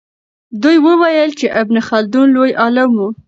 دوی 0.61 0.77
وویل 0.87 1.31
چې 1.39 1.47
ابن 1.61 1.75
خلدون 1.87 2.27
لوی 2.35 2.51
عالم 2.61 2.91
و. 2.99 3.03